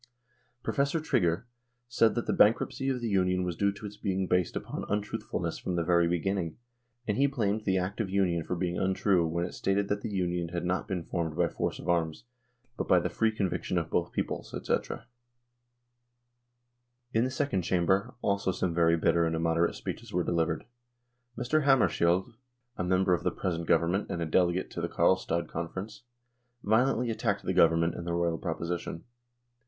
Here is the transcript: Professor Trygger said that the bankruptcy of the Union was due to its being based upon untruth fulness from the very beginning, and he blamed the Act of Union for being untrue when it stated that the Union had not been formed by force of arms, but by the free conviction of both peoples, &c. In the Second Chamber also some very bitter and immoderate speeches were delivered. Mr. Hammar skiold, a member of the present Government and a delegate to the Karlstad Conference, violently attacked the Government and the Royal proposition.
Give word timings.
Professor 0.63 0.99
Trygger 0.99 1.43
said 1.87 2.15
that 2.15 2.25
the 2.25 2.33
bankruptcy 2.33 2.89
of 2.89 3.01
the 3.01 3.07
Union 3.07 3.43
was 3.43 3.55
due 3.55 3.71
to 3.71 3.85
its 3.85 3.97
being 3.97 4.25
based 4.25 4.55
upon 4.55 4.83
untruth 4.89 5.21
fulness 5.21 5.59
from 5.59 5.75
the 5.75 5.83
very 5.83 6.07
beginning, 6.07 6.57
and 7.07 7.17
he 7.17 7.27
blamed 7.27 7.65
the 7.65 7.77
Act 7.77 8.01
of 8.01 8.09
Union 8.09 8.43
for 8.43 8.55
being 8.55 8.79
untrue 8.79 9.27
when 9.27 9.45
it 9.45 9.53
stated 9.53 9.89
that 9.89 10.01
the 10.01 10.09
Union 10.09 10.49
had 10.49 10.65
not 10.65 10.87
been 10.87 11.03
formed 11.03 11.35
by 11.37 11.47
force 11.47 11.77
of 11.77 11.87
arms, 11.87 12.23
but 12.77 12.87
by 12.87 12.99
the 12.99 13.11
free 13.11 13.31
conviction 13.31 13.77
of 13.77 13.91
both 13.91 14.11
peoples, 14.11 14.55
&c. 14.65 14.75
In 17.13 17.23
the 17.23 17.29
Second 17.29 17.61
Chamber 17.61 18.15
also 18.23 18.51
some 18.51 18.73
very 18.73 18.97
bitter 18.97 19.27
and 19.27 19.35
immoderate 19.35 19.75
speeches 19.75 20.11
were 20.11 20.23
delivered. 20.23 20.65
Mr. 21.37 21.61
Hammar 21.63 21.89
skiold, 21.89 22.33
a 22.75 22.83
member 22.83 23.13
of 23.13 23.21
the 23.21 23.29
present 23.29 23.67
Government 23.67 24.09
and 24.09 24.19
a 24.19 24.25
delegate 24.25 24.71
to 24.71 24.81
the 24.81 24.89
Karlstad 24.89 25.47
Conference, 25.47 26.01
violently 26.63 27.11
attacked 27.11 27.43
the 27.43 27.53
Government 27.53 27.93
and 27.93 28.07
the 28.07 28.13
Royal 28.13 28.39
proposition. 28.39 29.03